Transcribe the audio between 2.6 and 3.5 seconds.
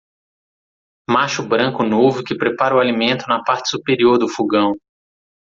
o alimento na